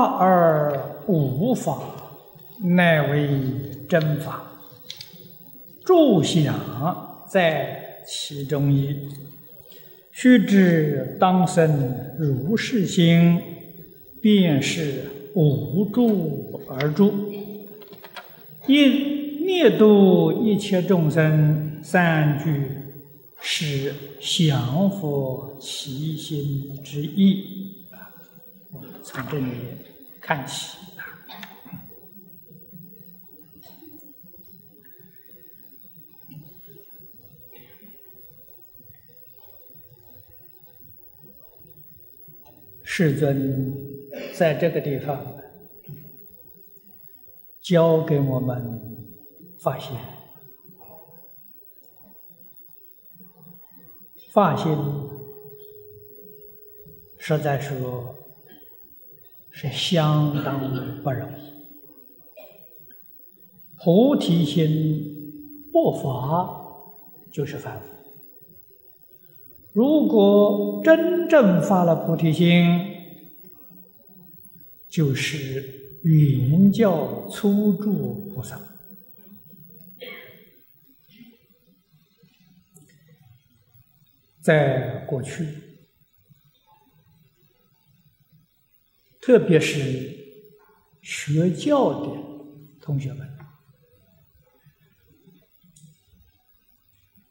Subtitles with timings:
[0.00, 1.78] 法而无法，
[2.62, 3.28] 乃为
[3.86, 4.42] 真法。
[5.84, 8.96] 住想在其中矣。
[10.10, 13.42] 须知当生如是心，
[14.22, 17.12] 便是无住而住。
[18.66, 22.70] 因灭度一切众生，三句
[23.38, 27.76] 是降伏其心之意。
[29.02, 29.44] 从这里
[30.20, 30.76] 看起。
[42.82, 43.72] 世尊
[44.36, 45.34] 在这个地方
[47.62, 49.06] 教给我们
[49.58, 49.96] 发心，
[54.32, 54.76] 发心
[57.16, 58.14] 实在说
[59.50, 61.50] 是相当不容易。
[63.82, 66.60] 菩提心不发
[67.32, 67.86] 就是凡夫。
[69.72, 72.66] 如果真正发了菩提心，
[74.88, 78.60] 就是云教初住菩萨。
[84.42, 85.46] 在过去，
[89.20, 90.16] 特别是
[91.02, 92.20] 学教的
[92.80, 93.28] 同学们，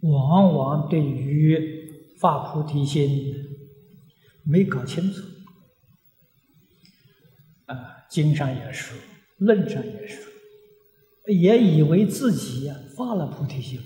[0.00, 3.34] 往往对于发菩提心
[4.42, 5.22] 没搞清楚，
[7.66, 8.96] 啊，经上也说，
[9.38, 10.24] 论上也说，
[11.26, 13.80] 也以为自己呀发了菩提心，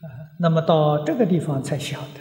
[0.00, 0.06] 啊，
[0.40, 2.20] 那么到这个地方才晓得，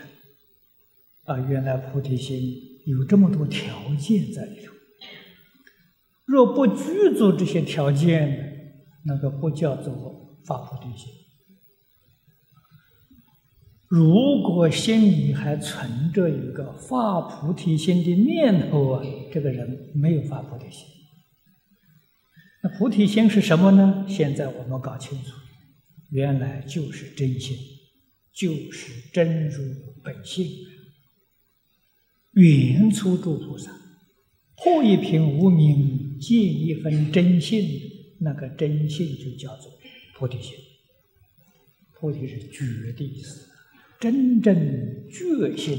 [1.26, 2.42] 啊，原来菩提心
[2.86, 4.74] 有这么多条件在里头，
[6.26, 11.12] 若不具足这些条件，那个不叫做发菩提心。
[13.88, 20.86] 如果心里还存着一个发菩提心的念头啊，这个人没有发菩提心。
[22.64, 24.06] 那菩提心是什么呢？
[24.10, 25.32] 现在我们搞清楚，
[26.10, 27.56] 原来就是真心，
[28.34, 29.64] 就是真如
[30.04, 30.48] 本性。
[32.34, 33.72] 原初住菩萨，
[34.58, 37.64] 破一品无名，见一分真性，
[38.20, 39.72] 那个真性就叫做
[40.16, 40.56] 菩提心。
[41.94, 43.50] 菩提是觉的意思。
[44.00, 44.54] 真正
[45.10, 45.78] 觉性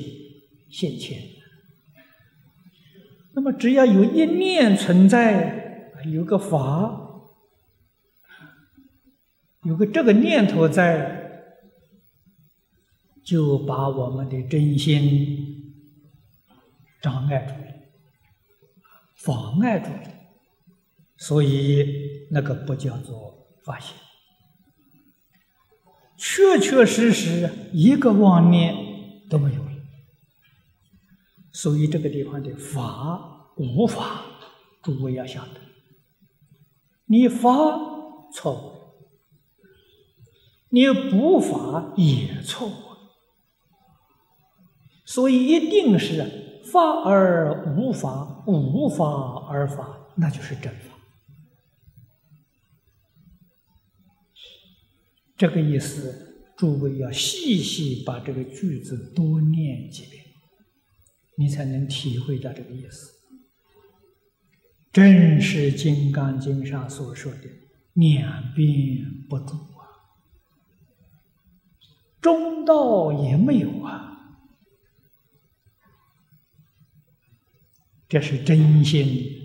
[0.70, 1.18] 现前，
[3.34, 7.30] 那么只要有一念存在，有个法，
[9.64, 11.50] 有个这个念头在，
[13.22, 15.63] 就把我们的真心
[17.04, 17.70] 障碍住了，
[19.16, 20.10] 妨碍住了，
[21.18, 21.86] 所以
[22.30, 23.94] 那个不叫做发现。
[26.16, 28.74] 确确实实一个妄念
[29.28, 29.70] 都没有了，
[31.52, 34.22] 所以这个地方的法无法，
[34.82, 35.60] 诸位要晓得，
[37.04, 37.50] 你法
[38.32, 38.72] 错误，
[40.70, 42.72] 你不法也错误，
[45.04, 50.94] 所以一定是法而无法，无法而法，那就是真法。
[55.36, 60.24] 这个意思，诸位要细细把这个句子多念几遍，
[61.36, 63.12] 你才能体会到这个意思。
[64.92, 67.40] 正是《金刚经》上所说的
[67.94, 69.90] “两边不住啊，
[72.20, 74.13] 中道也没有啊”，
[78.14, 79.42] 这是真心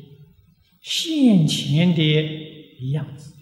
[0.80, 3.34] 现前的样子。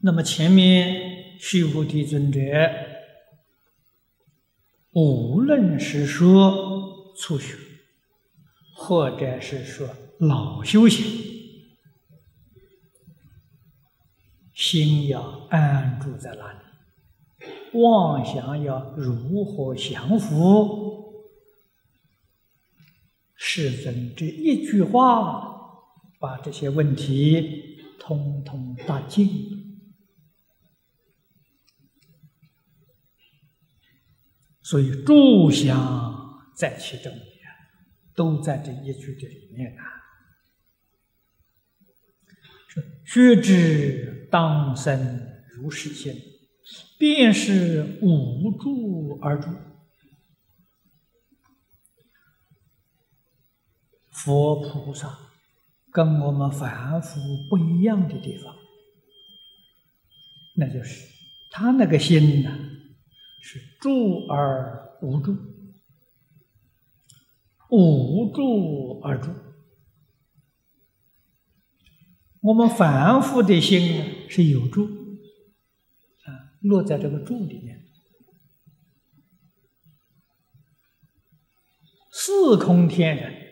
[0.00, 2.40] 那么前面须菩提尊者，
[4.92, 7.56] 无论是说初学，
[8.76, 9.88] 或者是说
[10.20, 11.04] 老修行，
[14.54, 17.80] 心要安住在哪里？
[17.80, 20.91] 妄想要如何降伏？
[23.44, 25.42] 世尊这一句话，
[26.20, 29.28] 把这些问题通通答尽。
[34.62, 37.12] 所以，诸相在其中，
[38.14, 39.82] 都在这一句的里面啊。
[42.68, 45.20] 说：“须知当生
[45.56, 46.14] 如是心，
[46.96, 49.48] 便是无住而住。”
[54.24, 55.18] 佛菩萨
[55.90, 57.20] 跟我们凡夫
[57.50, 58.54] 不一样的地方，
[60.54, 61.08] 那就是
[61.50, 62.56] 他那个心呢，
[63.42, 65.36] 是住而无住，
[67.70, 69.30] 无住而住。
[72.42, 76.30] 我们凡夫的心呢是有住，啊，
[76.60, 77.80] 落在这个住里面。
[82.12, 83.51] 四空天人、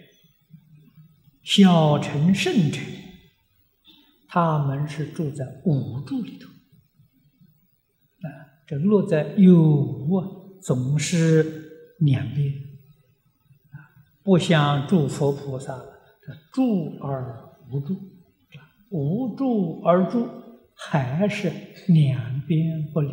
[1.50, 2.80] 小乘圣乘，
[4.28, 6.46] 他们是住在五住里头。
[6.48, 8.30] 啊，
[8.68, 10.28] 这落在有无啊
[10.62, 12.46] 总是两边，
[13.72, 13.74] 啊，
[14.22, 17.36] 不像诸佛菩萨，这住而
[17.72, 17.96] 无住。
[18.90, 20.28] 无住而住，
[20.76, 21.50] 还是
[21.88, 23.10] 两边不离。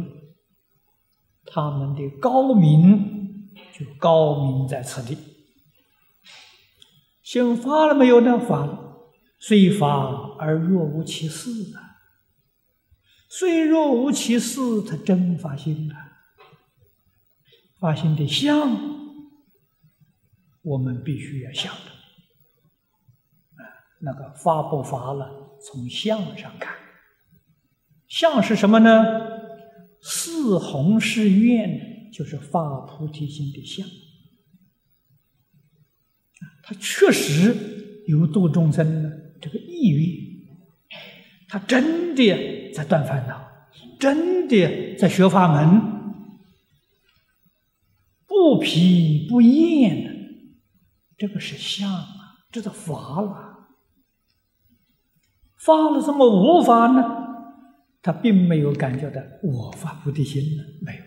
[1.44, 5.18] 他们的高明就高明在此地。
[7.28, 8.40] 心发了没有呢？
[8.40, 9.10] 发了。
[9.38, 12.00] 虽发而若无其事啊！
[13.28, 15.96] 虽若无其事，他真发心了。
[17.82, 18.72] 发心的相，
[20.64, 21.92] 我们必须要想的。
[23.62, 23.68] 啊，
[24.00, 25.30] 那个发不发了？
[25.62, 26.78] 从相上看，
[28.08, 29.04] 相是什么呢？
[30.02, 33.86] 四弘誓愿就是发菩提心的相。
[36.68, 39.10] 他确实有度众生的
[39.42, 40.06] 这个意愿，
[41.48, 43.42] 他真的在断烦恼，
[43.98, 45.82] 真的在学法门，
[48.28, 50.12] 不疲不厌的，
[51.18, 52.06] 这个是相啊，
[52.52, 53.70] 这是法了。
[55.56, 57.02] 发了什么无法呢？
[58.02, 61.04] 他并没有感觉到我发菩提心呢，没有。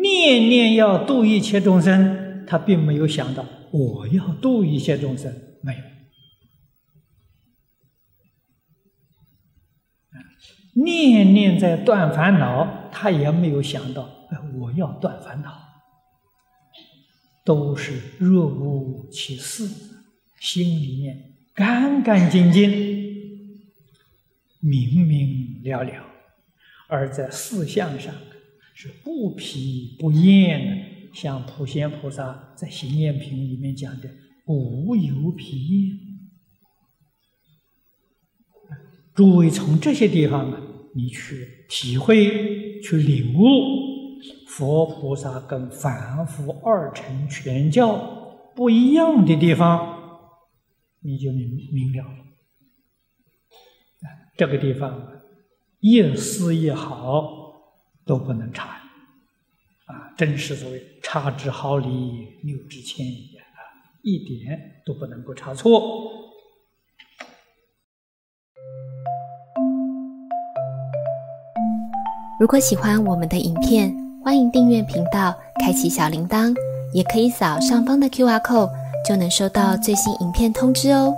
[0.00, 5.80] 念念要度一切众生，他并没有想到我要度一切众生，没有。
[10.84, 14.08] 念念在断烦恼，他也没有想到
[14.60, 15.52] 我要断烦恼，
[17.44, 19.68] 都是若无其事。
[20.40, 22.70] 心里面干干净净、
[24.60, 26.04] 明明了了，
[26.86, 28.14] 而在事相上
[28.80, 31.10] 是不疲不厌的。
[31.12, 34.08] 像普贤菩萨在《行愿品》里面讲的
[34.46, 35.98] “无有疲厌”。
[39.12, 40.62] 诸位从这些地方啊，
[40.94, 43.40] 你去体会、去领悟
[44.46, 47.96] 佛菩萨跟凡夫二乘全教
[48.54, 49.96] 不一样的地方。
[51.00, 52.14] 你就明明了了，
[54.36, 55.20] 这个地方
[55.80, 57.37] 一丝一毫
[58.08, 58.80] 都不能差，
[59.84, 61.86] 啊，真是所谓差之毫厘，
[62.42, 63.60] 谬之千里啊，
[64.02, 65.82] 一点都不能够差错。
[72.40, 73.94] 如果喜欢我们的影片，
[74.24, 76.56] 欢迎订阅频道，开启小铃铛，
[76.94, 78.88] 也可以扫上方的 Q R code。
[79.06, 81.14] 就能收到最新影片通知哦。